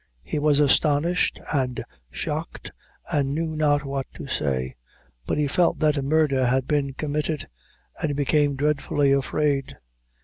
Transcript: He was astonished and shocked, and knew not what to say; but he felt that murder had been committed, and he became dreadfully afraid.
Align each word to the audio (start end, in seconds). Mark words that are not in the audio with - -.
He 0.23 0.39
was 0.39 0.59
astonished 0.59 1.39
and 1.53 1.83
shocked, 2.09 2.71
and 3.11 3.35
knew 3.35 3.55
not 3.55 3.85
what 3.85 4.07
to 4.15 4.25
say; 4.25 4.73
but 5.27 5.37
he 5.37 5.45
felt 5.45 5.77
that 5.77 6.03
murder 6.03 6.47
had 6.47 6.67
been 6.67 6.93
committed, 6.95 7.47
and 8.01 8.09
he 8.09 8.13
became 8.15 8.55
dreadfully 8.55 9.11
afraid. 9.11 9.77